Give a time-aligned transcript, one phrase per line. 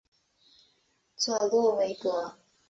[1.15, 2.39] 佐洛韦格。